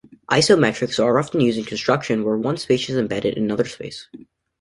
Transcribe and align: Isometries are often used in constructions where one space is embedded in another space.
Isometries 0.31 0.97
are 0.99 1.19
often 1.19 1.41
used 1.41 1.59
in 1.59 1.63
constructions 1.65 2.23
where 2.25 2.35
one 2.35 2.57
space 2.57 2.89
is 2.89 2.97
embedded 2.97 3.37
in 3.37 3.43
another 3.43 3.65
space. 3.65 4.09